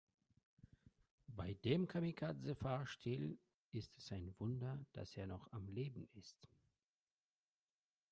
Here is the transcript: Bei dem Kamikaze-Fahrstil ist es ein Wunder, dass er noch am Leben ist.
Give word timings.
Bei 1.27 1.53
dem 1.53 1.87
Kamikaze-Fahrstil 1.87 3.37
ist 3.71 3.95
es 3.99 4.11
ein 4.11 4.33
Wunder, 4.39 4.83
dass 4.93 5.15
er 5.15 5.27
noch 5.27 5.51
am 5.51 5.67
Leben 5.67 6.07
ist. 6.15 6.49